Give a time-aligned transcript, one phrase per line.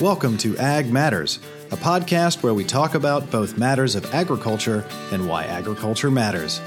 [0.00, 1.38] Welcome to Ag Matters,
[1.70, 6.60] a podcast where we talk about both matters of agriculture and why agriculture matters.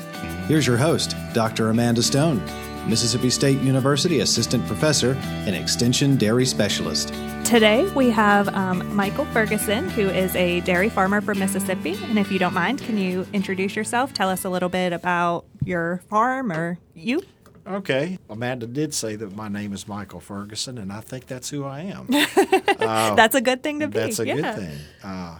[0.48, 1.70] Here's your host, Dr.
[1.70, 2.42] Amanda Stone,
[2.88, 5.12] Mississippi State University Assistant Professor
[5.46, 7.10] and Extension Dairy Specialist.
[7.44, 12.00] Today we have um, Michael Ferguson, who is a dairy farmer from Mississippi.
[12.06, 14.14] And if you don't mind, can you introduce yourself?
[14.14, 17.22] Tell us a little bit about your farm or you?
[17.68, 18.18] Okay.
[18.30, 21.82] Amanda did say that my name is Michael Ferguson, and I think that's who I
[21.82, 22.08] am.
[22.78, 24.00] that's a good thing to be.
[24.00, 24.36] That's a yeah.
[24.36, 24.78] good thing.
[25.04, 25.40] Uh,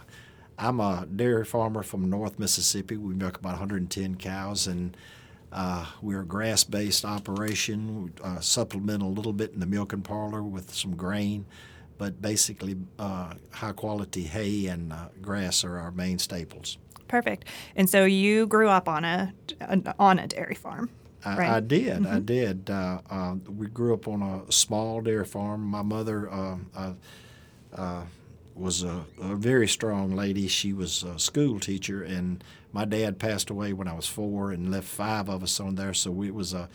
[0.58, 2.96] I'm a dairy farmer from North Mississippi.
[2.96, 4.96] We milk about 110 cows, and
[5.52, 8.04] uh, we're a grass based operation.
[8.04, 11.46] We uh, supplement a little bit in the milking parlor with some grain,
[11.96, 16.76] but basically, uh, high quality hay and uh, grass are our main staples.
[17.06, 17.46] Perfect.
[17.74, 19.32] And so you grew up on a
[19.98, 20.90] on a dairy farm.
[21.24, 21.50] I, right?
[21.50, 22.02] I did.
[22.02, 22.14] Mm-hmm.
[22.14, 22.70] I did.
[22.70, 25.62] Uh, uh, we grew up on a small dairy farm.
[25.62, 26.56] My mother uh,
[27.72, 28.02] uh
[28.58, 30.48] was a, a, very strong lady.
[30.48, 34.70] She was a school teacher, and my dad passed away when I was four and
[34.70, 35.94] left five of us on there.
[35.94, 36.68] So it was a,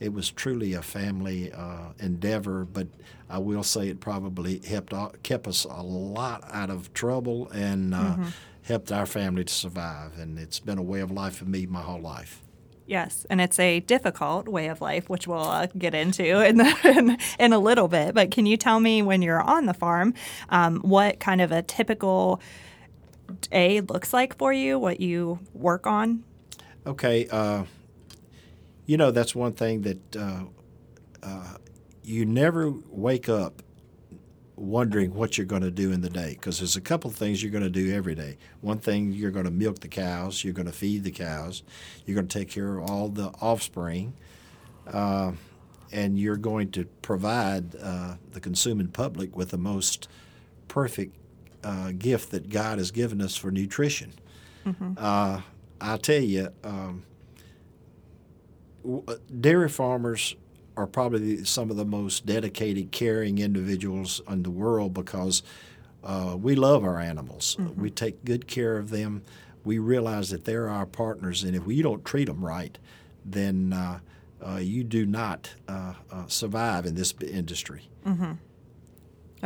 [0.00, 2.64] it was truly a family uh, endeavor.
[2.64, 2.86] But
[3.28, 7.98] I will say it probably helped kept us a lot out of trouble and uh,
[7.98, 8.28] mm-hmm.
[8.62, 10.18] helped our family to survive.
[10.18, 12.43] And it's been a way of life for me my whole life.
[12.86, 16.76] Yes, and it's a difficult way of life, which we'll uh, get into in, the,
[16.84, 18.14] in, in a little bit.
[18.14, 20.12] But can you tell me when you're on the farm,
[20.50, 22.42] um, what kind of a typical
[23.50, 24.78] day looks like for you?
[24.78, 26.24] What you work on?
[26.86, 27.64] Okay, uh,
[28.84, 30.42] you know that's one thing that uh,
[31.22, 31.54] uh
[32.02, 33.62] you never wake up
[34.56, 37.42] wondering what you're going to do in the day because there's a couple of things
[37.42, 38.36] you're going to do every day.
[38.60, 41.62] One thing you're going to milk the cows, you're going to feed the cows,
[42.06, 44.14] you're going to take care of all the offspring,
[44.86, 45.32] uh,
[45.92, 50.08] and you're going to provide uh, the consuming public with the most
[50.68, 51.16] perfect
[51.62, 54.12] uh, gift that God has given us for nutrition.
[54.66, 54.92] Mm-hmm.
[54.96, 55.40] Uh,
[55.80, 57.04] I tell you, um,
[59.40, 60.36] dairy farmers
[60.76, 65.42] are probably some of the most dedicated, caring individuals in the world because
[66.02, 67.56] uh, we love our animals.
[67.58, 67.80] Mm-hmm.
[67.80, 69.22] We take good care of them.
[69.64, 72.76] We realize that they're our partners, and if we don't treat them right,
[73.24, 74.00] then uh,
[74.46, 77.88] uh, you do not uh, uh, survive in this industry.
[78.04, 78.32] Mm-hmm.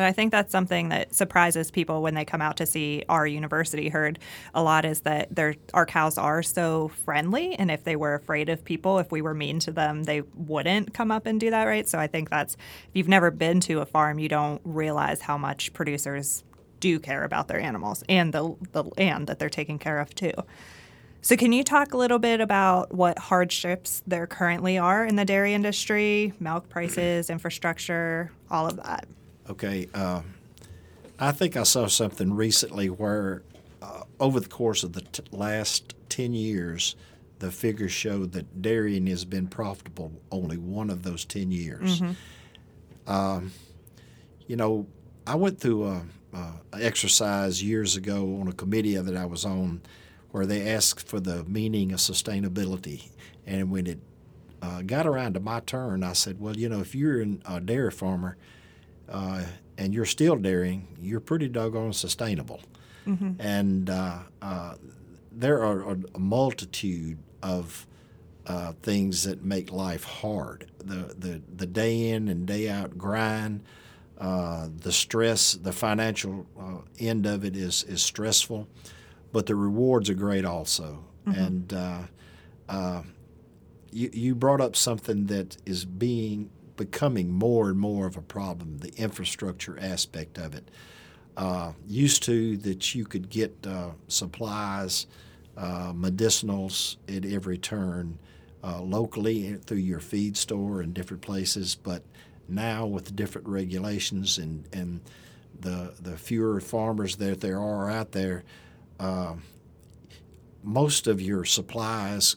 [0.05, 3.89] I think that's something that surprises people when they come out to see our university.
[3.89, 4.19] Heard
[4.55, 5.29] a lot is that
[5.75, 9.35] our cows are so friendly, and if they were afraid of people, if we were
[9.35, 11.89] mean to them, they wouldn't come up and do that, right?
[11.89, 15.39] So I think that's if you've never been to a farm, you don't realize how
[15.39, 16.45] much producers
[16.81, 20.33] do care about their animals and the the land that they're taking care of too.
[21.21, 25.25] So, can you talk a little bit about what hardships there currently are in the
[25.25, 29.09] dairy industry, milk prices, infrastructure, all of that?
[29.51, 30.21] Okay, uh,
[31.19, 33.43] I think I saw something recently where
[33.81, 36.97] uh, over the course of the t- last 10 years,
[37.39, 42.01] the figures show that dairying has been profitable only one of those 10 years.
[42.01, 43.11] Mm-hmm.
[43.11, 43.53] Um,
[44.47, 44.87] you know,
[45.27, 46.03] I went through a,
[46.35, 49.81] a, exercise years ago on a committee that I was on
[50.31, 53.09] where they asked for the meaning of sustainability.
[53.47, 53.99] And when it
[54.61, 57.91] uh, got around to my turn, I said, well, you know, if you're a dairy
[57.91, 58.37] farmer–
[59.09, 59.45] uh,
[59.77, 62.61] and you're still dairying, you're pretty doggone sustainable.
[63.07, 63.41] Mm-hmm.
[63.41, 64.75] And uh, uh,
[65.33, 67.87] there are a multitude of
[68.47, 70.71] uh, things that make life hard.
[70.79, 73.63] The, the, the day in and day out grind,
[74.19, 78.67] uh, the stress, the financial uh, end of it is, is stressful,
[79.33, 81.05] but the rewards are great also.
[81.27, 81.41] Mm-hmm.
[81.41, 82.09] And
[83.91, 88.79] you, you brought up something that is being becoming more and more of a problem,
[88.79, 90.71] the infrastructure aspect of it.
[91.37, 95.07] Uh, used to that you could get uh, supplies,
[95.59, 98.19] uh, medicinals at every turn
[98.65, 102.03] uh, locally through your feed store and different places, but
[102.49, 105.01] now with different regulations and, and
[105.61, 108.43] the, the fewer farmers that there are out there,
[108.99, 109.35] uh,
[110.63, 112.37] most of your supplies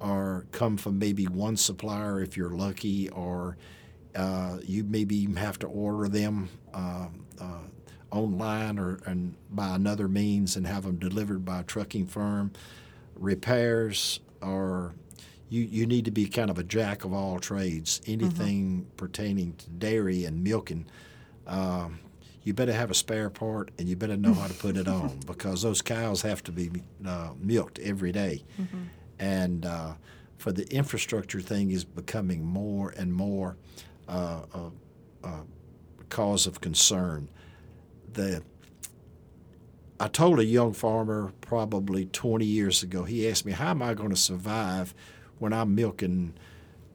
[0.00, 3.56] or come from maybe one supplier if you're lucky, or
[4.14, 7.06] uh, you maybe even have to order them uh,
[7.40, 7.58] uh,
[8.10, 12.52] online or and by another means and have them delivered by a trucking firm.
[13.14, 14.94] Repairs are
[15.48, 18.00] you, you need to be kind of a jack of all trades.
[18.06, 18.96] Anything mm-hmm.
[18.96, 20.86] pertaining to dairy and milking,
[21.46, 21.98] um,
[22.42, 25.18] you better have a spare part and you better know how to put it on
[25.26, 26.70] because those cows have to be
[27.04, 28.44] uh, milked every day.
[28.60, 28.84] Mm-hmm
[29.20, 29.92] and uh,
[30.38, 33.56] for the infrastructure thing is becoming more and more
[34.08, 35.40] uh, a, a,
[36.08, 37.28] cause of concern.
[38.14, 38.42] the
[40.00, 43.04] I told a young farmer probably 20 years ago.
[43.04, 44.94] He asked me, "How am I going to survive
[45.38, 46.32] when I'm milking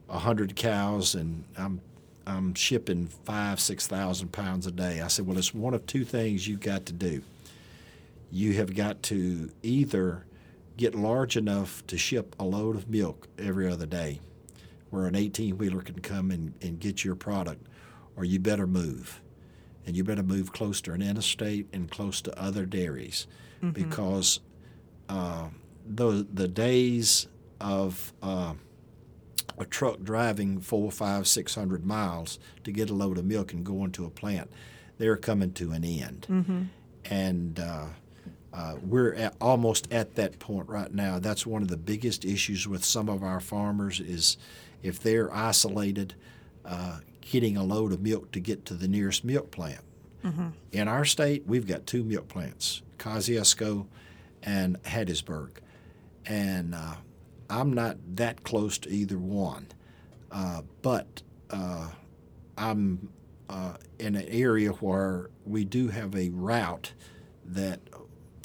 [0.07, 1.81] 100 cows and I'm
[2.28, 6.04] I'm shipping five, six thousand pounds a day?" I said, "Well, it's one of two
[6.04, 7.21] things you've got to do.
[8.31, 10.25] You have got to either
[10.77, 14.19] get large enough to ship a load of milk every other day,
[14.89, 17.68] where an 18 wheeler can come and, and get your product,
[18.16, 19.22] or you better move."
[19.86, 23.27] and you better move close to an interstate and close to other dairies
[23.57, 23.72] mm-hmm.
[23.72, 24.39] because
[25.10, 25.50] uh,
[25.86, 27.28] the the days
[27.62, 28.54] of uh,
[29.57, 33.63] a truck driving four, five, six hundred miles to get a load of milk and
[33.66, 34.50] go into a plant,
[34.98, 36.63] they're coming to an end, mm-hmm.
[37.06, 37.86] and uh,
[38.56, 41.19] uh, we're at, almost at that point right now.
[41.19, 44.38] That's one of the biggest issues with some of our farmers is
[44.81, 46.16] if they're isolated.
[46.63, 49.81] Uh, getting a load of milk to get to the nearest milk plant.
[50.24, 50.50] Mm-hmm.
[50.72, 53.88] In our state, we've got two milk plants, Kosciusko
[54.44, 55.50] and Hattiesburg.
[56.25, 56.96] And uh,
[57.50, 59.68] I'm not that close to either one.
[60.31, 61.90] Uh, but uh,
[62.57, 63.10] I'm
[63.50, 66.94] uh, in an area where we do have a route
[67.46, 67.80] that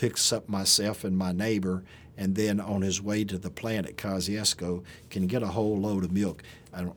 [0.01, 1.85] picks up myself and my neighbor
[2.17, 6.05] and then on his way to the plant at Kosciusko can get a whole load
[6.05, 6.43] of milk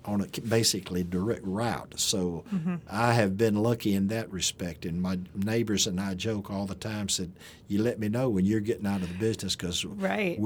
[0.06, 1.94] on a basically direct route.
[1.98, 2.76] So mm-hmm.
[2.90, 4.86] I have been lucky in that respect.
[4.86, 7.10] And my neighbors and I joke all the time.
[7.10, 7.34] Said,
[7.68, 10.40] "You let me know when you're getting out of the business because right.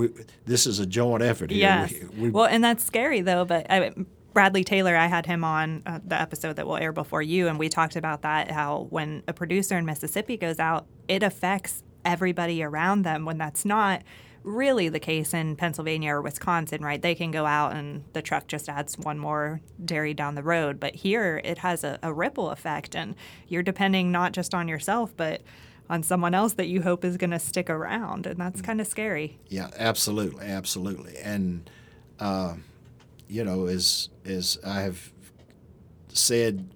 [0.45, 1.91] this is a joint effort here." Yes.
[1.91, 3.45] We, we, well, and that's scary though.
[3.45, 3.93] But I,
[4.33, 7.59] Bradley Taylor, I had him on uh, the episode that will air before you, and
[7.59, 8.51] we talked about that.
[8.51, 13.25] How when a producer in Mississippi goes out, it affects everybody around them.
[13.25, 14.01] When that's not
[14.43, 17.01] really the case in Pennsylvania or Wisconsin, right?
[17.01, 20.79] They can go out and the truck just adds one more dairy down the road.
[20.79, 23.15] But here it has a, a ripple effect, and
[23.49, 25.41] you're depending not just on yourself, but
[25.89, 28.25] on someone else that you hope is going to stick around.
[28.25, 29.37] And that's kind of scary.
[29.49, 30.45] Yeah, absolutely.
[30.45, 31.17] Absolutely.
[31.17, 31.69] And,
[32.19, 32.55] uh,
[33.27, 35.11] you know, as, as I have
[36.07, 36.69] said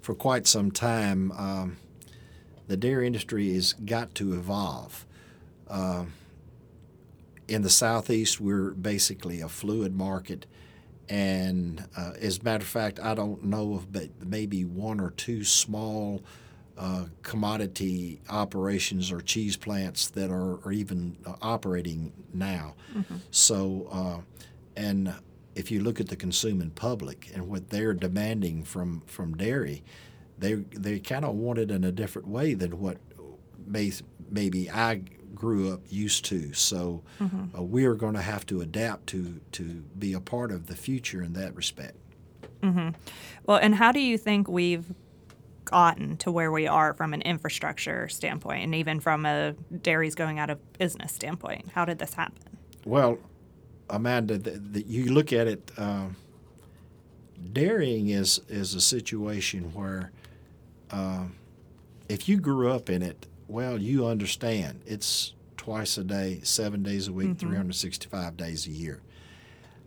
[0.00, 1.76] for quite some time, um,
[2.66, 5.06] the dairy industry has got to evolve.
[5.68, 6.04] Uh,
[7.48, 10.46] in the southeast, we're basically a fluid market.
[11.08, 15.10] And uh, as a matter of fact, I don't know of but maybe one or
[15.10, 16.22] two small
[16.76, 22.74] uh, commodity operations or cheese plants that are, are even uh, operating now.
[22.94, 23.16] Mm-hmm.
[23.30, 24.42] So, uh,
[24.76, 25.14] and
[25.54, 29.84] if you look at the consuming public and what they're demanding from, from dairy,
[30.38, 32.98] they they kind of want it in a different way than what
[33.66, 33.92] may,
[34.30, 35.02] maybe I
[35.34, 36.52] grew up used to.
[36.52, 37.56] So mm-hmm.
[37.56, 39.62] uh, we are going to have to adapt to to
[39.98, 41.96] be a part of the future in that respect.
[42.62, 42.90] Mm-hmm.
[43.44, 44.86] Well, and how do you think we've
[45.64, 49.52] gotten to where we are from an infrastructure standpoint, and even from a
[49.82, 51.68] dairies going out of business standpoint?
[51.74, 52.58] How did this happen?
[52.84, 53.18] Well,
[53.90, 55.70] Amanda, the, the, you look at it.
[55.76, 56.06] Uh,
[57.52, 60.10] dairying is is a situation where
[60.90, 61.24] uh,
[62.08, 67.08] if you grew up in it well, you understand it's twice a day, seven days
[67.08, 67.48] a week, mm-hmm.
[67.48, 69.00] 365 days a year.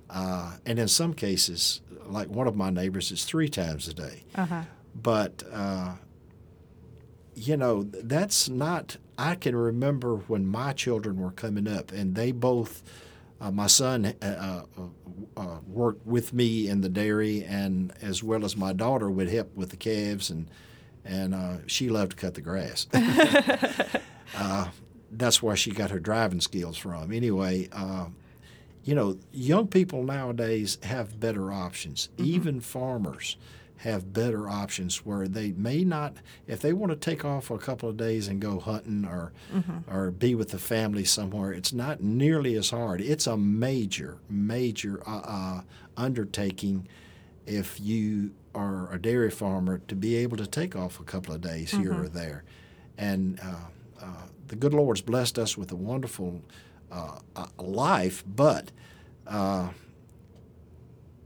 [0.09, 4.23] Uh, and in some cases, like one of my neighbors, it's three times a day.
[4.35, 4.63] Uh-huh.
[4.95, 5.95] But, uh,
[7.35, 12.31] you know, that's not, I can remember when my children were coming up and they
[12.31, 12.81] both,
[13.39, 14.81] uh, my son uh, uh,
[15.37, 19.56] uh, worked with me in the dairy, and as well as my daughter would help
[19.56, 20.49] with the calves and
[21.06, 22.87] and uh, she loved to cut the grass.
[24.37, 24.69] uh,
[25.11, 27.11] that's where she got her driving skills from.
[27.11, 28.06] Anyway, uh,
[28.83, 32.09] you know, young people nowadays have better options.
[32.13, 32.25] Mm-hmm.
[32.25, 33.37] Even farmers
[33.77, 37.59] have better options where they may not, if they want to take off for a
[37.59, 39.89] couple of days and go hunting or mm-hmm.
[39.94, 42.99] or be with the family somewhere, it's not nearly as hard.
[42.99, 45.61] It's a major, major uh, uh,
[45.95, 46.87] undertaking
[47.49, 51.41] if you are a dairy farmer to be able to take off a couple of
[51.41, 51.83] days mm-hmm.
[51.83, 52.44] here or there.
[52.97, 56.41] And uh, uh, the good Lord's blessed us with a wonderful
[56.91, 57.19] uh,
[57.57, 58.71] life, but
[59.27, 59.69] uh,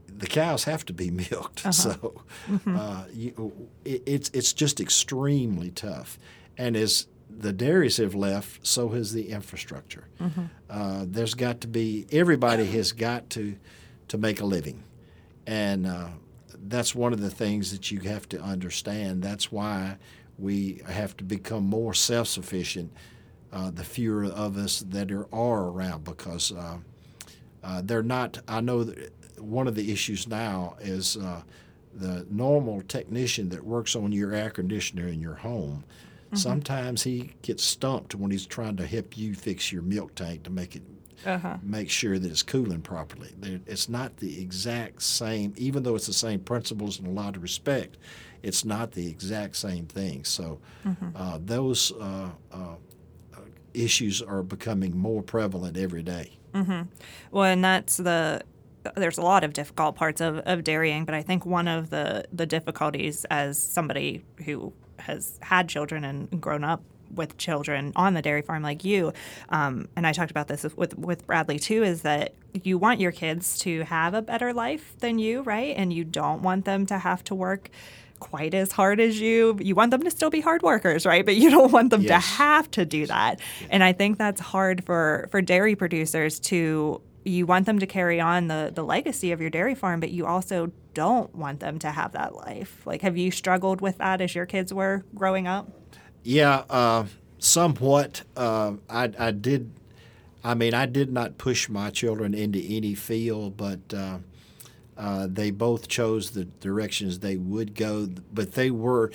[0.06, 1.60] the cows have to be milked.
[1.60, 1.72] Uh-huh.
[1.72, 2.76] So mm-hmm.
[2.76, 6.18] Uh, you, it, it's, it's just extremely tough.
[6.56, 10.06] And as the dairies have left, so has the infrastructure.
[10.20, 10.44] Mm-hmm.
[10.70, 13.56] Uh, there's got to be, everybody has got to,
[14.08, 14.84] to make a living.
[15.46, 15.86] And
[16.68, 19.22] that's one of the things that you have to understand.
[19.22, 19.96] That's why
[20.38, 22.92] we have to become more self sufficient.
[23.52, 26.76] Uh, the fewer of us that are, are around because uh,
[27.62, 28.38] uh, they're not.
[28.48, 28.92] I know
[29.38, 31.42] one of the issues now is uh,
[31.94, 35.84] the normal technician that works on your air conditioner in your home.
[36.32, 40.50] Sometimes he gets stumped when he's trying to help you fix your milk tank to
[40.50, 40.82] make it
[41.26, 41.56] Uh-huh.
[41.62, 43.30] make sure that it's cooling properly.
[43.66, 47.42] It's not the exact same, even though it's the same principles in a lot of
[47.42, 47.96] respect.
[48.42, 50.24] It's not the exact same thing.
[50.24, 50.60] So
[51.16, 52.74] uh, those uh, uh,
[53.72, 56.38] issues are becoming more prevalent every day.
[57.30, 58.42] Well, and that's the
[58.96, 62.24] there's a lot of difficult parts of, of dairying, but I think one of the
[62.32, 66.82] the difficulties as somebody who has had children and grown up
[67.16, 69.12] with children on the dairy farm like you,
[69.48, 73.12] um, and I talked about this with with Bradley too, is that you want your
[73.12, 75.74] kids to have a better life than you, right?
[75.76, 77.70] And you don't want them to have to work
[78.20, 79.58] quite as hard as you.
[79.60, 81.24] You want them to still be hard workers, right?
[81.24, 83.40] But you don't want them to have to do that.
[83.70, 88.20] And I think that's hard for for dairy producers to you want them to carry
[88.20, 91.90] on the the legacy of your dairy farm, but you also don't want them to
[91.90, 92.86] have that life.
[92.86, 95.68] Like have you struggled with that as your kids were growing up?
[96.24, 97.04] Yeah, uh,
[97.38, 98.22] somewhat.
[98.36, 99.70] Uh, I, I did.
[100.42, 104.18] I mean, I did not push my children into any field, but uh,
[104.96, 108.08] uh, they both chose the directions they would go.
[108.32, 109.10] But they were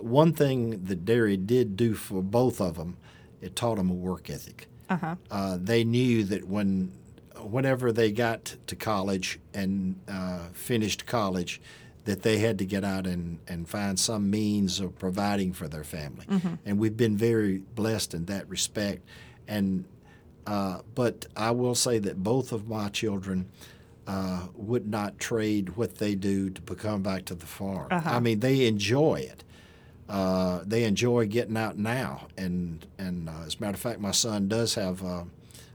[0.00, 2.96] one thing that dairy did do for both of them.
[3.40, 4.68] It taught them a work ethic.
[4.88, 5.16] Uh-huh.
[5.58, 6.92] they knew that when,
[7.40, 11.60] whenever they got to college and uh, finished college,
[12.06, 15.84] that they had to get out and, and find some means of providing for their
[15.84, 16.24] family.
[16.64, 19.02] And we've been very blessed in that respect.
[19.46, 19.84] And
[20.46, 23.46] uh, but I will say that both of my children
[24.06, 27.88] uh, would not trade what they do to come back to the farm.
[27.90, 29.42] I mean, they enjoy it.
[30.08, 34.12] Uh, they enjoy getting out now, and and uh, as a matter of fact, my
[34.12, 35.24] son does have uh,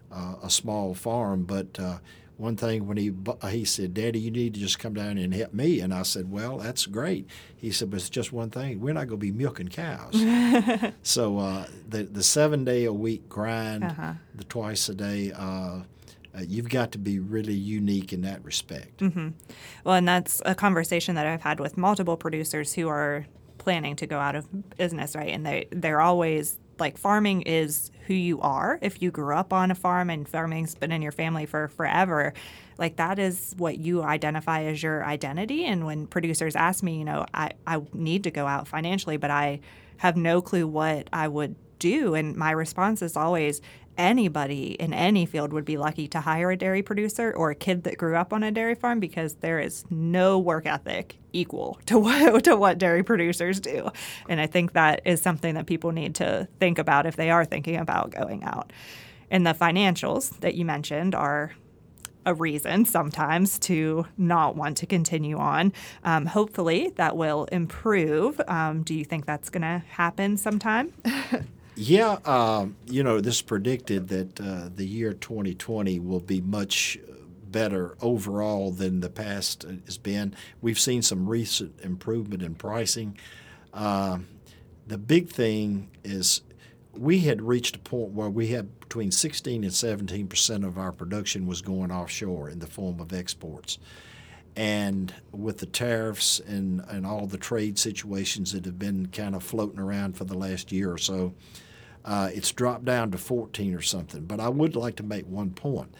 [0.09, 1.43] uh, a small farm.
[1.43, 1.97] But uh,
[2.41, 3.11] one thing when he
[3.49, 6.31] he said, "Daddy, you need to just come down and help me," and I said,
[6.31, 9.31] "Well, that's great." He said, "But it's just one thing: we're not going to be
[9.31, 10.13] milking cows."
[11.03, 14.13] so uh, the the seven day a week grind, Uh-huh.
[14.35, 15.31] the twice a day.
[15.31, 15.81] Uh,
[16.33, 19.01] uh, you've got to be really unique in that respect.
[19.01, 23.25] Well, and that's a conversation that I've had with multiple producers who are
[23.57, 25.29] planning to go out of business, right?
[25.29, 28.77] And they they're always like farming is who you are.
[28.81, 32.33] If you grew up on a farm and farming's been in your family for forever,
[32.77, 35.63] like that is what you identify as your identity.
[35.65, 39.31] And when producers ask me, you know, I, I need to go out financially, but
[39.31, 39.61] I
[39.97, 42.15] have no clue what I would do.
[42.15, 43.61] And my response is always
[43.97, 47.83] anybody in any field would be lucky to hire a dairy producer or a kid
[47.83, 51.99] that grew up on a dairy farm because there is no work ethic equal to
[51.99, 53.89] what, to what dairy producers do.
[54.27, 57.45] And I think that is something that people need to think about if they are
[57.45, 58.71] thinking about going out.
[59.29, 61.53] And the financials that you mentioned are
[62.25, 65.73] a reason sometimes to not want to continue on.
[66.03, 68.39] Um, hopefully, that will improve.
[68.47, 70.93] Um, do you think that's going to happen sometime?
[71.75, 76.97] Yeah, um, you know, this predicted that uh, the year 2020 will be much
[77.51, 80.35] better overall than the past has been.
[80.61, 83.17] We've seen some recent improvement in pricing.
[83.73, 84.27] Um
[84.87, 86.41] the big thing is
[86.93, 90.91] we had reached a point where we had between 16 and 17 percent of our
[90.91, 93.77] production was going offshore in the form of exports.
[94.55, 99.43] And with the tariffs and, and all the trade situations that have been kind of
[99.43, 101.33] floating around for the last year or so,
[102.03, 104.25] uh, it's dropped down to 14 or something.
[104.25, 105.95] But I would like to make one point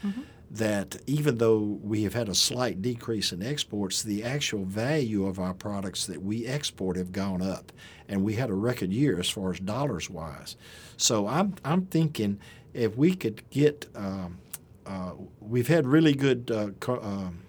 [0.49, 5.39] that even though we have had a slight decrease in exports, the actual value of
[5.39, 7.71] our products that we export have gone up.
[8.09, 10.57] And we had a record year as far as dollars wise.
[10.97, 12.37] So I'm, I'm thinking
[12.73, 14.39] if we could get, um,
[14.85, 17.43] uh, we've had really good uh, co- um,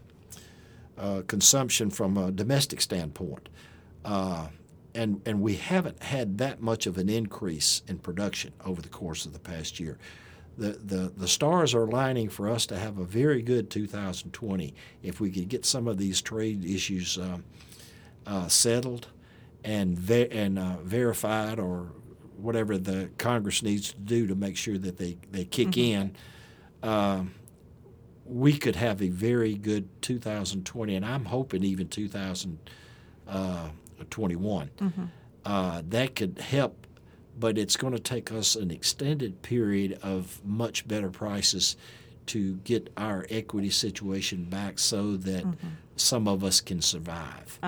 [0.98, 3.48] uh, consumption from a domestic standpoint.
[4.04, 4.48] Uh,
[4.94, 9.24] and, and we haven't had that much of an increase in production over the course
[9.24, 9.98] of the past year.
[10.58, 15.18] The, the, the stars are aligning for us to have a very good 2020 if
[15.18, 17.38] we could get some of these trade issues uh,
[18.26, 19.06] uh, settled
[19.64, 21.92] and, ve- and uh, verified or
[22.36, 26.14] whatever the Congress needs to do to make sure that they, they kick in.
[26.82, 27.32] Um,
[28.24, 34.70] we could have a very good 2020, and I'm hoping even 2021.
[35.44, 36.86] Uh, that could help,
[37.38, 41.76] but it's going to take us an extended period of much better prices
[42.26, 45.44] to get our equity situation back so that
[45.96, 47.58] some of us can survive.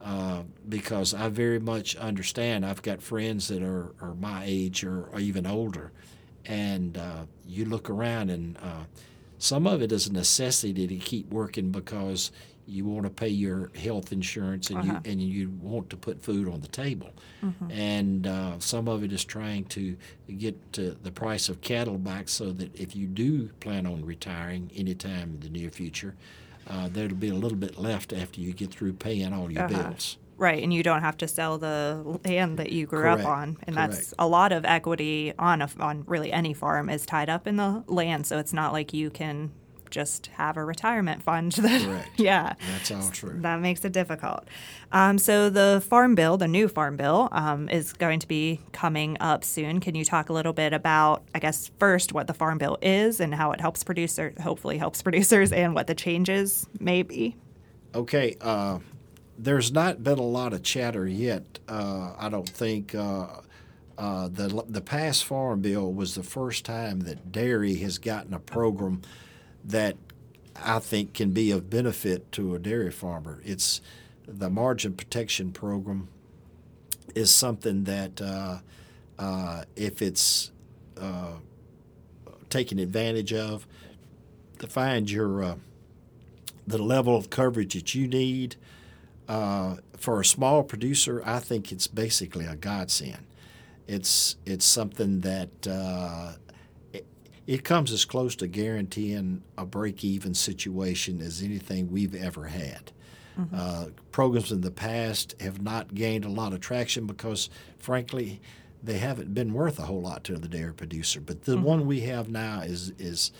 [0.00, 2.66] Uh, because I very much understand.
[2.66, 5.92] I've got friends that are, are my age or, or even older,
[6.44, 8.82] and uh, you look around and uh,
[9.42, 12.30] some of it is a necessity to keep working because
[12.64, 15.00] you want to pay your health insurance and Uh-huh.
[15.04, 17.10] you and you want to put food on the table,
[17.68, 19.96] and uh, some of it is trying to
[20.38, 24.70] get to the price of cattle back so that if you do plan on retiring
[24.76, 26.14] anytime in the near future,
[26.70, 29.82] uh, there'll be a little bit left after you get through paying all your Uh-huh.
[29.88, 30.16] bills.
[30.36, 33.58] Right, and you don't have to sell the land that you grew Correct, up on,
[33.64, 37.46] and that's a lot of equity on a, on really any farm is tied up
[37.46, 38.26] in the land.
[38.26, 39.52] So it's not like you can
[39.92, 41.52] just have a retirement fund.
[41.62, 42.08] That, Correct.
[42.18, 43.38] yeah, That's all true.
[43.42, 44.48] that makes it difficult.
[44.90, 49.16] Um, so the farm bill, the new farm bill, um, is going to be coming
[49.20, 49.78] up soon.
[49.78, 53.20] Can you talk a little bit about, I guess, first what the farm bill is
[53.20, 57.36] and how it helps producers, hopefully helps producers, and what the changes may be?
[57.94, 58.78] Okay, uh,
[59.38, 61.58] there's not been a lot of chatter yet.
[61.68, 63.26] Uh, I don't think uh,
[63.98, 68.38] uh, the the past farm bill was the first time that dairy has gotten a
[68.38, 69.02] program
[69.64, 69.96] that
[70.56, 73.40] I think can be of benefit to a dairy farmer.
[73.44, 73.80] It's
[74.26, 76.08] the margin protection program
[77.14, 78.58] is something that uh,
[79.18, 80.52] uh, if it's
[81.00, 81.34] uh,
[82.48, 83.66] taken advantage of,
[84.58, 85.56] to find your
[86.66, 88.56] the level of coverage that you need.
[89.32, 93.24] Uh, for a small producer, I think it's basically a godsend.
[93.86, 96.32] It's it's something that uh,
[96.92, 97.06] it,
[97.46, 102.92] it comes as close to guaranteeing a break-even situation as anything we've ever had.
[103.54, 107.48] Uh, programs in the past have not gained a lot of traction because,
[107.78, 108.42] frankly,
[108.82, 111.20] they haven't been worth a whole lot to the dairy producer.
[111.20, 113.32] But the one we have now is is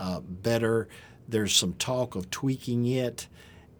[0.00, 0.88] uh, better.
[1.28, 3.28] There's some talk of tweaking it,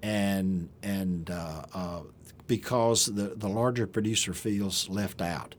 [0.03, 2.01] and and uh, uh,
[2.47, 5.55] because the the larger producer feels left out.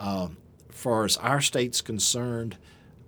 [0.00, 0.28] Uh,
[0.70, 2.56] far as our state's concerned,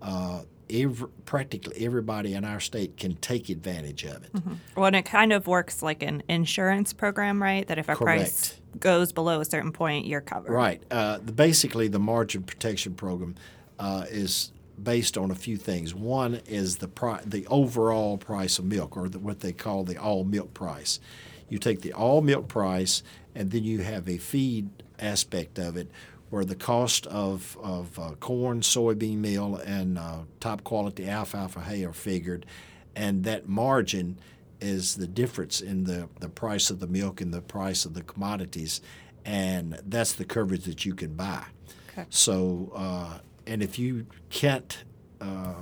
[0.03, 4.31] uh, every, practically everybody in our state can take advantage of it.
[4.77, 7.67] Well, and it kind of works like an insurance program, right?
[7.69, 10.53] That if a price goes below a certain point, you're covered.
[10.53, 10.83] Right.
[10.91, 13.37] Uh, the, basically, the margin protection program
[13.79, 15.95] uh, is based on a few things.
[15.95, 19.97] One is the pri- the overall price of milk, or the, what they call the
[19.97, 21.01] all milk price.
[21.49, 23.03] You take the all milk price,
[23.35, 25.91] and then you have a feed aspect of it,
[26.31, 31.85] where the cost of of uh, corn, soybean meal, and uh, top quality alfalfa hay
[31.85, 32.47] are figured,
[32.95, 34.19] and that margin
[34.61, 38.03] is the difference in the, the price of the milk and the price of the
[38.03, 38.81] commodities,
[39.25, 41.45] and that's the coverage that you can buy.
[41.93, 42.07] Okay.
[42.11, 43.19] So, uh,
[43.51, 44.85] and if you can't,
[45.21, 45.55] uh,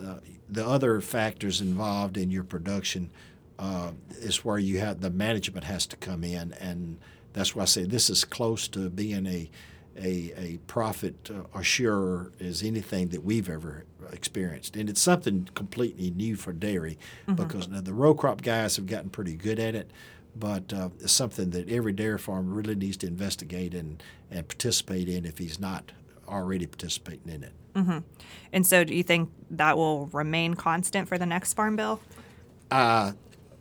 [0.00, 0.14] uh,
[0.48, 3.10] the other factors involved in your production
[3.58, 6.98] uh, is where you have the management has to come in, and
[7.34, 9.50] that's why I say this is close to being a
[9.98, 16.10] a, a profit uh, assurer as anything that we've ever experienced, and it's something completely
[16.10, 16.98] new for dairy
[17.34, 19.90] because now the row crop guys have gotten pretty good at it,
[20.34, 25.06] but uh, it's something that every dairy farmer really needs to investigate and, and participate
[25.06, 25.92] in if he's not
[26.30, 27.52] already participating in it.
[27.74, 27.98] Mm-hmm.
[28.52, 32.00] And so, do you think that will remain constant for the next farm bill?
[32.70, 33.12] Uh,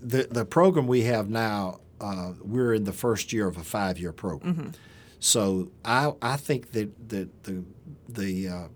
[0.01, 3.99] the the program we have now, uh, we're in the first year of a five
[3.99, 4.73] year program.
[5.19, 7.63] So I I think that that the
[8.07, 8.67] the uh,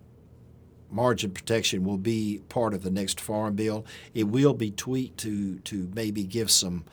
[0.89, 3.85] margin protection will be part of the next farm bill.
[4.13, 6.85] It will be tweaked to to maybe give some.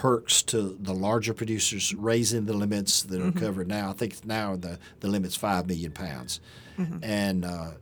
[0.00, 3.90] Perks to the larger producers, raising the limits that are covered now.
[3.90, 6.40] I think now the, the limit's five million pounds,
[7.02, 7.72] and uh,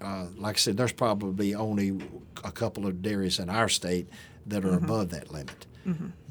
[0.00, 1.98] uh, like I said, there's probably only
[2.44, 4.06] a couple of dairies in our state
[4.46, 5.66] that are above that limit.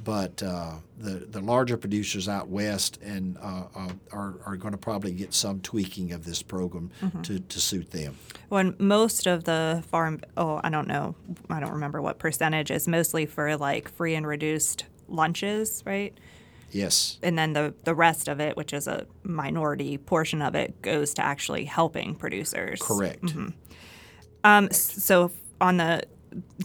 [0.01, 4.77] But uh, the the larger producers out west and uh, uh, are are going to
[4.77, 6.89] probably get some tweaking of this program
[7.23, 8.15] to, to suit them.
[8.47, 11.15] When most of the farm, oh, I don't know,
[11.49, 16.17] I don't remember what percentage is mostly for like free and reduced lunches, right?
[16.71, 20.81] Yes, And then the the rest of it, which is a minority portion of it,
[20.81, 22.81] goes to actually helping producers.
[22.81, 23.33] correct.
[24.43, 26.03] Um, s- so on the,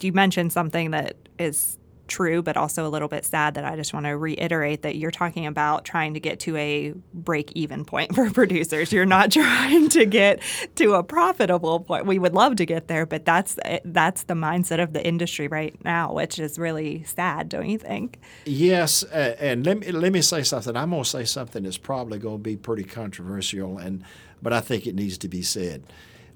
[0.00, 1.78] you mentioned something that is
[2.08, 5.10] true, but also a little bit sad that I just want to reiterate that you're
[5.10, 8.92] talking about trying to get to a break even point for producers.
[8.92, 10.40] You're not trying to get
[10.76, 12.06] to a profitable point.
[12.06, 15.74] We would love to get there, but that's that's the mindset of the industry right
[15.84, 18.20] now, which is really sad, don't you think?
[18.44, 20.76] Yes, uh, and let me let me say something.
[20.76, 24.04] I'm going to say something that's probably going to be pretty controversial, and
[24.40, 25.84] but I think it needs to be said.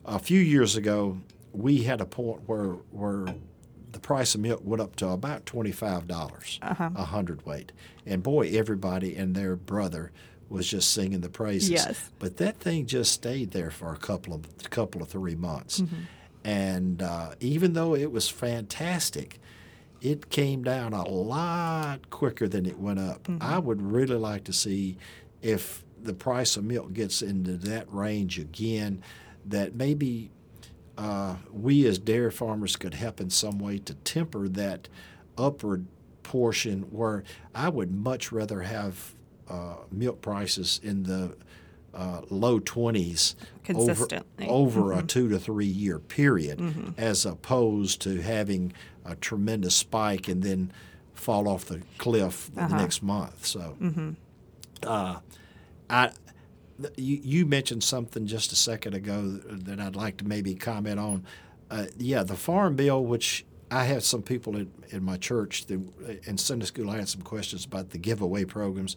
[0.05, 1.19] A few years ago,
[1.53, 3.35] we had a point where where
[3.97, 7.73] the price of milk went up to about twenty five dollars a hundredweight,
[8.05, 10.13] and boy, everybody and their brother
[10.51, 11.71] was just singing the praises.
[11.71, 12.11] Yes.
[12.19, 15.83] But that thing just stayed there for a couple of couple of three months,
[16.45, 19.41] and uh, even though it was fantastic,
[20.03, 23.23] it came down a lot quicker than it went up.
[23.23, 23.43] Mm-hmm.
[23.43, 24.99] I would really like to see
[25.41, 29.03] if the price of milk gets into that range again,
[29.47, 30.31] that maybe
[30.99, 34.89] uh, we as dairy farmers could help in some way to temper that
[35.37, 35.87] upward
[36.23, 37.23] portion where
[37.55, 39.15] I would much rather have
[39.49, 41.37] uh, milk prices in the
[41.95, 43.35] uh, low 20s
[43.75, 44.47] over, Consistently.
[44.49, 48.73] over a two to three year period as opposed to having
[49.05, 50.73] a tremendous spike and then
[51.15, 53.47] fall off the cliff the next month.
[53.47, 53.77] So
[54.83, 55.17] uh,
[55.89, 56.11] I,
[56.97, 61.27] you, you mentioned something just a second ago that I'd like to maybe comment on.
[61.71, 65.81] Uh, yeah, the Farm Bill, which I had some people in, in my church that,
[66.09, 68.97] uh, in Sunday school, I had some questions about the giveaway programs.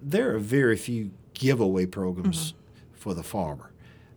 [0.00, 2.94] There are very few giveaway programs mm-hmm.
[2.94, 3.72] for the farmer.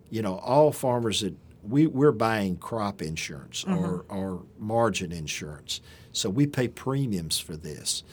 [0.09, 1.35] You know, all farmers that
[1.67, 4.15] we, we're buying crop insurance or, mm-hmm.
[4.15, 5.81] or margin insurance.
[6.11, 8.03] So we pay premiums for this.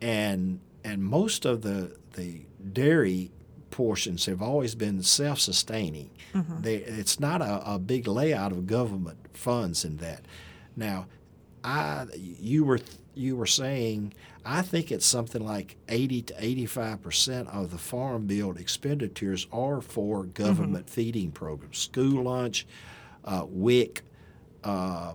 [0.00, 3.30] And and most of the the dairy
[3.70, 6.10] portions have always been self-sustaining.
[6.62, 10.22] They, it's not a, a big layout of government funds in that.
[10.76, 11.06] Now,
[11.64, 12.80] I you were
[13.14, 14.12] you were saying
[14.44, 19.80] I think it's something like 80 to 85 percent of the farm bill expenditures are
[19.80, 22.66] for government feeding programs, school lunch,
[23.24, 24.02] uh, WIC,
[24.62, 25.14] uh,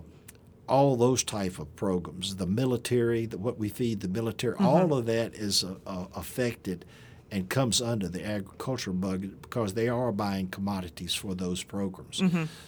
[0.68, 2.36] all those type of programs.
[2.36, 6.84] The military, the, what we feed the military, all of that is uh, affected
[7.32, 12.22] and comes under the agriculture budget because they are buying commodities for those programs.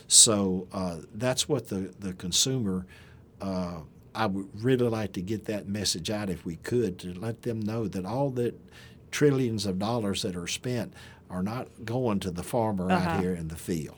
[0.09, 2.87] So uh, that's what the the consumer.
[3.40, 3.81] Uh,
[4.16, 7.61] I would really like to get that message out if we could to let them
[7.61, 8.55] know that all the
[9.11, 10.94] trillions of dollars that are spent
[11.31, 13.96] are not going to the farmer out here in the field.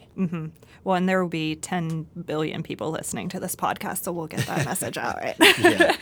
[0.84, 4.46] Well, and there will be 10 billion people listening to this podcast, so we'll get
[4.46, 5.36] that message out, right?
[5.58, 5.94] Yeah,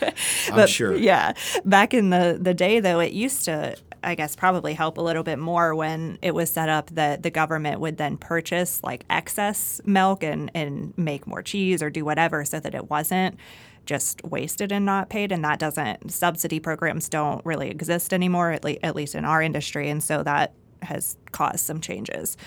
[0.47, 0.95] I'm But, sure.
[0.95, 1.33] Yeah.
[1.65, 3.75] Back in the, the day, though, it used to,
[4.05, 7.31] I guess, probably help a little bit more when it was set up that the
[7.31, 12.45] government would then purchase like excess milk and, and make more cheese or do whatever
[12.45, 13.37] so that it wasn't
[13.85, 15.31] just wasted and not paid.
[15.31, 19.41] And that doesn't, subsidy programs don't really exist anymore, at, le- at least in our
[19.41, 19.89] industry.
[19.89, 22.37] And so that has caused some changes.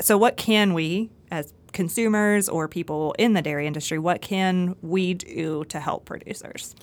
[0.00, 5.14] So, what can we, as consumers or people in the dairy industry, what can we
[5.14, 6.74] do to help producers?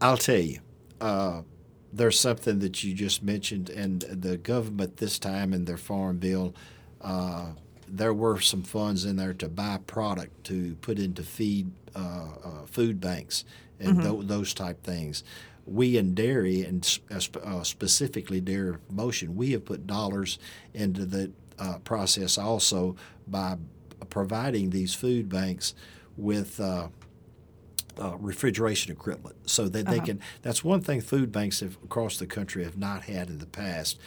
[0.00, 0.60] I'll tell you,
[1.00, 1.42] uh,
[1.96, 6.54] there's something that you just mentioned, and the government this time in their farm bill,
[7.00, 7.46] uh,
[7.88, 12.66] there were some funds in there to buy product to put into feed uh, uh,
[12.66, 13.44] food banks
[13.80, 15.24] and tho- those type things.
[15.66, 20.38] We in dairy and uh, sp- uh, specifically dairy motion, we have put dollars
[20.74, 23.56] into the uh, process also by
[24.10, 25.74] providing these food banks
[26.16, 26.60] with.
[27.98, 32.26] Uh, refrigeration equipment so that they can that's one thing food banks have, across the
[32.26, 33.98] country have not had in the past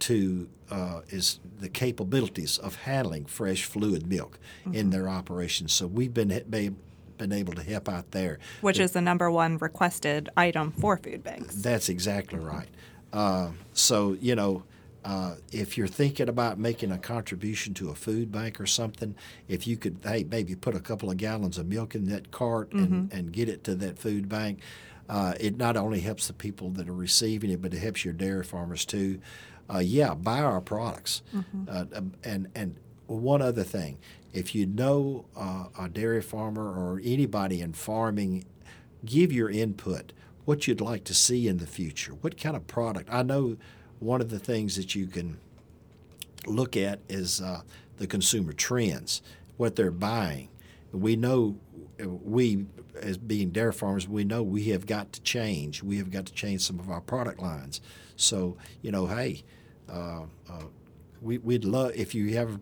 [0.00, 4.38] to uh, is the capabilities of handling fresh fluid milk
[4.72, 5.72] in their operations.
[5.72, 6.76] So we've been been
[7.16, 8.38] been able to help out there.
[8.60, 11.54] Which is the number one requested item for food banks.
[11.56, 12.68] that's exactly right.
[13.12, 14.62] Uh, so you know
[15.08, 19.14] uh, if you're thinking about making a contribution to a food bank or something,
[19.48, 22.70] if you could, hey, maybe put a couple of gallons of milk in that cart
[22.72, 24.60] and, and get it to that food bank,
[25.08, 28.12] uh, it not only helps the people that are receiving it, but it helps your
[28.12, 29.18] dairy farmers too.
[29.72, 31.22] Uh, yeah, buy our products.
[31.70, 31.84] Uh,
[32.22, 33.96] and and one other thing,
[34.34, 38.44] if you know uh, a dairy farmer or anybody in farming,
[39.06, 40.12] give your input.
[40.44, 42.12] What you'd like to see in the future.
[42.12, 43.08] What kind of product?
[43.10, 43.56] I know
[44.00, 45.38] one of the things that you can
[46.46, 47.62] look at is uh,
[47.96, 49.22] the consumer trends,
[49.56, 50.48] what they're buying.
[50.92, 51.56] We know,
[51.98, 52.66] we
[53.02, 55.82] as being dairy farmers, we know we have got to change.
[55.82, 57.80] We have got to change some of our product lines.
[58.16, 59.44] So, you know, hey,
[59.88, 60.64] uh, uh,
[61.20, 62.60] we, we'd love if you have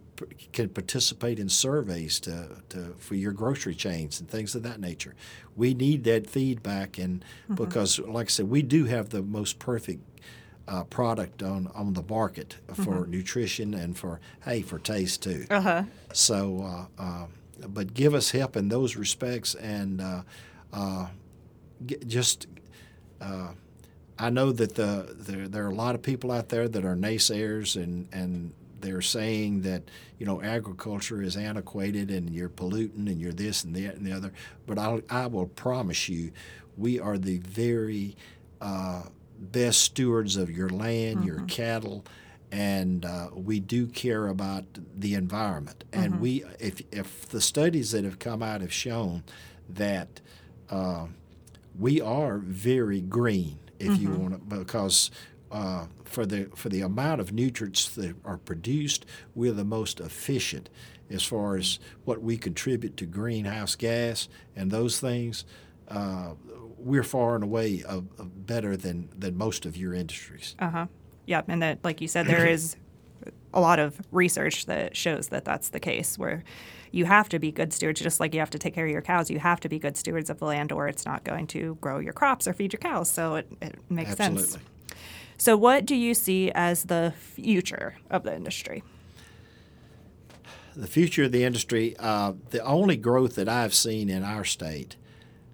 [0.53, 5.15] can participate in surveys to, to for your grocery chains and things of that nature.
[5.55, 10.01] We need that feedback, and because, like I said, we do have the most perfect
[10.69, 15.47] uh, product on, on the market for nutrition and for hey for taste too.
[15.51, 15.85] Uh-huh.
[16.13, 17.27] So, uh, uh,
[17.69, 20.23] but give us help in those respects, and uh,
[20.73, 21.07] uh,
[21.85, 22.47] g- just
[23.21, 23.49] uh,
[24.19, 26.97] I know that the there, there are a lot of people out there that are
[26.97, 29.83] naysayers and and they're saying that
[30.19, 34.13] you know agriculture is antiquated and you're polluting and you're this and that and the
[34.13, 34.33] other.
[34.67, 36.33] But I I will promise you,
[36.77, 38.17] we are the very
[38.61, 39.05] uh,
[39.39, 42.05] best stewards of your land, your cattle,
[42.53, 44.65] and uh, we do care about
[44.97, 45.85] the environment.
[45.93, 49.25] And we, if if the studies that have come out have shown
[49.69, 50.21] that
[50.71, 51.07] uh,
[51.79, 55.11] we are very green, if you want to, because
[55.51, 60.69] uh, for the for the amount of nutrients that are produced, we're the most efficient
[61.11, 65.45] as far as what we contribute to greenhouse gas and those things.
[65.89, 66.33] Uh,
[66.87, 70.55] we're far and away uh, uh, better than, than most of your industries.
[70.59, 70.87] Uh huh.
[71.27, 71.47] Yep.
[71.49, 72.77] And that, like you said, there is
[73.53, 76.45] a lot of research that shows that that's the case where
[76.93, 79.03] you have to be good stewards, just like you have to take care of your
[79.03, 79.31] cows.
[79.31, 81.99] You have to be good stewards of the land, or it's not going to grow
[81.99, 83.11] your crops or feed your cows.
[83.11, 84.21] So it, it makes sense.
[84.21, 84.53] Absolutely.
[84.53, 84.65] sense.
[85.39, 88.83] So, what do you see as the future of the industry?
[90.77, 94.97] the future of the industry, uh, the only growth that I've seen in our state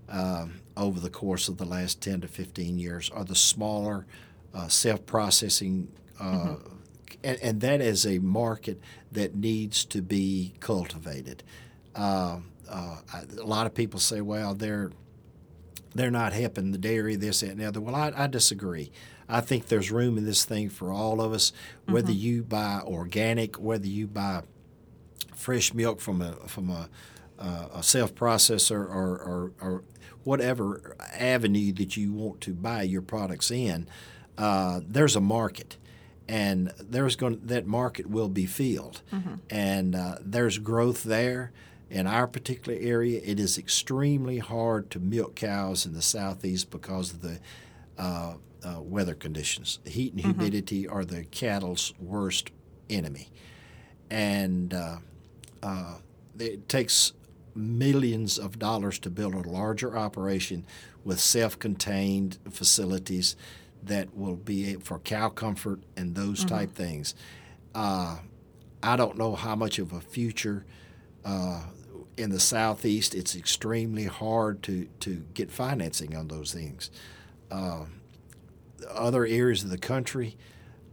[0.08, 4.06] um, over the course of the last 10 to 15 years are the smaller
[4.54, 5.88] uh, self processing,
[6.20, 6.74] uh, mm-hmm.
[7.24, 8.80] and, and, that is a market
[9.10, 11.42] that needs to be cultivated.
[11.94, 12.96] Uh, uh,
[13.40, 14.90] a lot of people say, well, they're
[15.94, 17.80] they're not helping the dairy, this, that, and the other.
[17.80, 18.90] Well, I, I disagree.
[19.28, 21.52] I think there's room in this thing for all of us,
[21.86, 22.18] whether mm-hmm.
[22.18, 24.42] you buy organic, whether you buy
[25.34, 26.88] fresh milk from a from a,
[27.38, 29.84] uh, a self processor or, or, or,
[30.24, 33.86] whatever avenue that you want to buy your products in,
[34.38, 35.76] uh, there's a market.
[36.28, 39.34] And there's going that market will be filled, mm-hmm.
[39.50, 41.52] and uh, there's growth there.
[41.90, 47.12] In our particular area, it is extremely hard to milk cows in the southeast because
[47.12, 47.38] of the
[47.98, 49.80] uh, uh, weather conditions.
[49.84, 50.40] Heat and mm-hmm.
[50.40, 50.96] humidity mm-hmm.
[50.96, 52.50] are the cattle's worst
[52.88, 53.28] enemy,
[54.08, 54.98] and uh,
[55.62, 55.96] uh,
[56.38, 57.12] it takes
[57.54, 60.64] millions of dollars to build a larger operation
[61.04, 63.36] with self-contained facilities
[63.82, 66.54] that will be for cow comfort and those mm-hmm.
[66.54, 67.14] type things.
[67.74, 68.18] Uh,
[68.82, 70.64] I don't know how much of a future
[71.24, 71.62] uh,
[72.16, 73.14] in the southeast.
[73.14, 76.90] It's extremely hard to to get financing on those things.
[77.50, 77.84] Uh,
[78.88, 80.36] other areas of the country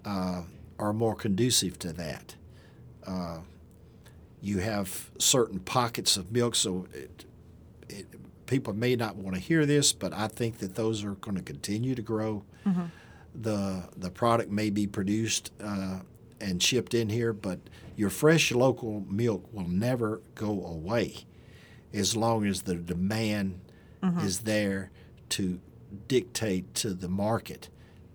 [0.06, 0.44] uh,
[0.78, 2.36] are more conducive to that.
[4.42, 7.26] You have certain pockets of milk, so it,
[7.90, 8.08] it,
[8.46, 11.44] people may not want to hear this, but I think that those are going to
[11.44, 12.44] continue to grow.
[12.66, 12.86] Mm-hmm.
[13.36, 16.00] The the product may be produced uh,
[16.42, 17.60] and shipped in here, but
[17.96, 21.26] your fresh local milk will never go away
[21.94, 23.60] as long as the demand
[24.02, 24.20] mm-hmm.
[24.20, 24.92] is there
[25.30, 25.60] to
[26.08, 27.70] dictate to the market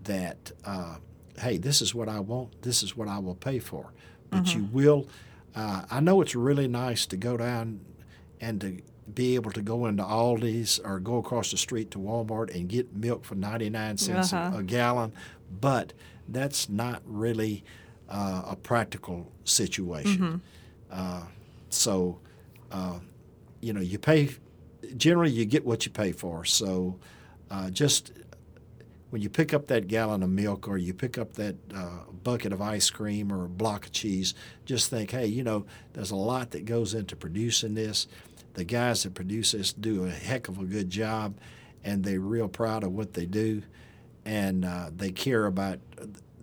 [0.04, 0.96] that uh,
[1.38, 3.92] hey, this is what I want, this is what I will pay for.
[4.30, 4.60] But mm-hmm.
[4.60, 5.08] you will
[5.54, 7.80] uh, I know it's really nice to go down
[8.40, 12.54] and to be able to go into Aldi's or go across the street to Walmart
[12.54, 14.56] and get milk for 99 cents uh-huh.
[14.56, 15.12] a, a, gallon,
[15.60, 15.92] but
[16.28, 17.64] that's not really
[18.08, 20.18] uh, a practical situation.
[20.18, 20.36] Mm-hmm.
[20.90, 21.22] Uh,
[21.68, 22.18] so,
[22.70, 22.98] uh,
[23.60, 24.30] you know, you pay,
[24.96, 26.44] generally, you get what you pay for.
[26.44, 26.98] So,
[27.50, 28.12] uh, just
[29.14, 32.52] when you pick up that gallon of milk or you pick up that uh, bucket
[32.52, 36.16] of ice cream or a block of cheese, just think, hey, you know, there's a
[36.16, 38.08] lot that goes into producing this.
[38.54, 41.36] The guys that produce this do a heck of a good job,
[41.84, 43.62] and they're real proud of what they do,
[44.24, 45.78] and uh, they care about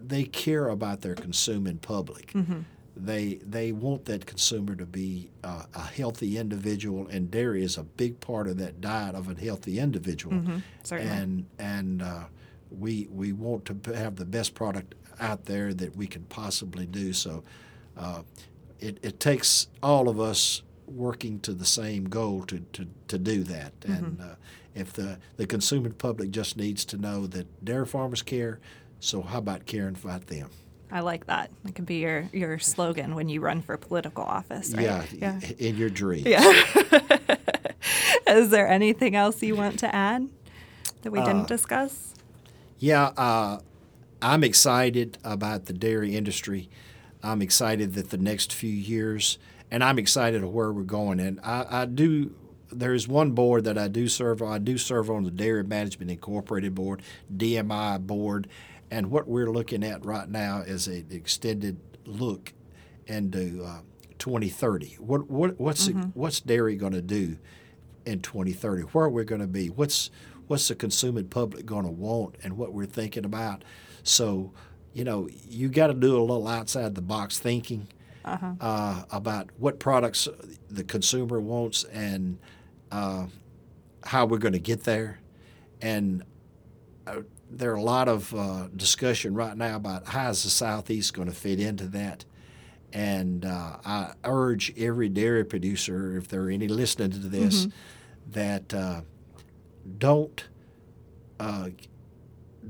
[0.01, 2.31] they care about their consuming public.
[2.31, 2.61] Mm-hmm.
[2.95, 7.83] They they want that consumer to be uh, a healthy individual, and dairy is a
[7.83, 10.37] big part of that diet of a healthy individual.
[10.37, 10.59] Mm-hmm.
[10.93, 12.23] And and uh,
[12.71, 17.13] we we want to have the best product out there that we can possibly do.
[17.13, 17.43] So
[17.97, 18.23] uh,
[18.79, 23.43] it, it takes all of us working to the same goal to, to, to do
[23.43, 23.79] that.
[23.81, 23.93] Mm-hmm.
[23.93, 24.35] And uh,
[24.75, 28.59] if the, the consuming public just needs to know that dairy farmers care,
[28.99, 30.49] so how about caring about them?
[30.91, 31.51] I like that.
[31.65, 34.83] It could be your, your slogan when you run for political office, right?
[34.83, 35.39] Yeah, yeah.
[35.57, 36.25] in your dreams.
[36.25, 36.41] Yeah.
[38.27, 40.27] Is there anything else you want to add
[41.01, 42.13] that we didn't uh, discuss?
[42.81, 43.59] Yeah, uh,
[44.23, 46.67] I'm excited about the dairy industry.
[47.21, 49.37] I'm excited that the next few years,
[49.69, 51.19] and I'm excited of where we're going.
[51.19, 52.33] And I, I do.
[52.71, 54.41] There's one board that I do serve.
[54.41, 54.51] on.
[54.51, 58.47] I do serve on the Dairy Management Incorporated Board, DMI board,
[58.89, 62.51] and what we're looking at right now is an extended look
[63.05, 63.81] into uh,
[64.17, 64.95] 2030.
[64.95, 66.09] What, what what's mm-hmm.
[66.15, 67.37] what's dairy going to do
[68.07, 68.81] in 2030?
[68.81, 69.69] Where are we going to be?
[69.69, 70.09] What's
[70.51, 73.63] what's the consuming public going to want and what we're thinking about.
[74.03, 74.51] So,
[74.93, 77.87] you know, you got to do a little outside the box thinking
[78.25, 78.55] uh-huh.
[78.59, 80.27] uh, about what products
[80.69, 82.37] the consumer wants and
[82.91, 83.27] uh,
[84.03, 85.21] how we're going to get there.
[85.81, 86.21] And
[87.07, 91.13] uh, there are a lot of uh, discussion right now about how is the Southeast
[91.13, 92.25] going to fit into that.
[92.91, 97.69] And uh, I urge every dairy producer, if there are any listening to this, mm-hmm
[98.31, 99.01] that uh,
[99.97, 100.45] don't
[101.39, 101.69] uh,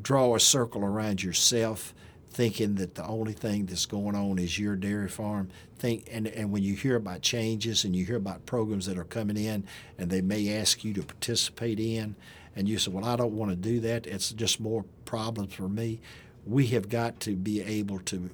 [0.01, 1.93] draw a circle around yourself
[2.29, 6.51] thinking that the only thing that's going on is your dairy farm think and, and
[6.51, 9.65] when you hear about changes and you hear about programs that are coming in
[9.97, 12.15] and they may ask you to participate in
[12.55, 15.67] and you say well i don't want to do that it's just more problems for
[15.67, 15.99] me
[16.45, 18.29] we have got to be able to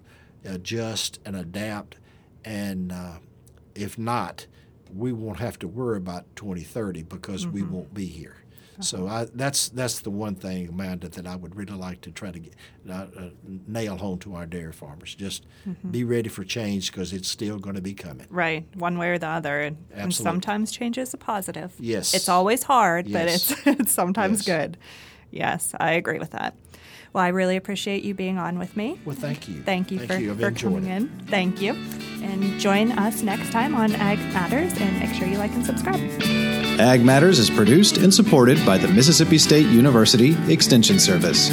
[0.45, 1.95] adjust and adapt
[2.45, 3.17] and uh,
[3.73, 4.45] if not
[4.93, 7.55] we won't have to worry about 2030 because mm-hmm.
[7.55, 8.37] we won't be here
[8.79, 12.31] so I, that's that's the one thing, Amanda, that I would really like to try
[12.31, 12.53] to get,
[12.89, 13.29] uh, uh,
[13.67, 15.15] nail home to our dairy farmers.
[15.15, 15.89] Just mm-hmm.
[15.89, 18.27] be ready for change because it's still going to be coming.
[18.29, 19.61] Right, one way or the other.
[19.61, 21.73] And, and sometimes change is a positive.
[21.79, 22.13] Yes.
[22.13, 23.13] It's always hard, yes.
[23.13, 24.57] but it's, it's sometimes yes.
[24.57, 24.77] good.
[25.31, 26.55] Yes, I agree with that.
[27.13, 28.99] Well, I really appreciate you being on with me.
[29.05, 29.61] Well, thank you.
[29.63, 30.35] Thank you thank for, you.
[30.35, 30.97] for coming it.
[30.97, 31.09] in.
[31.27, 31.73] Thank you.
[32.21, 36.56] And join us next time on Ag Matters and make sure you like and subscribe.
[36.79, 41.49] Ag Matters is produced and supported by the Mississippi State University Extension Service.